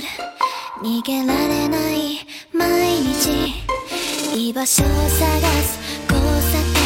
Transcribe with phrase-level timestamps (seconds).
[0.00, 0.06] る。
[0.82, 2.18] 逃げられない
[2.52, 3.54] 毎日。
[4.34, 5.08] 居場所を探
[5.62, 5.78] す。
[6.08, 6.81] 交差点。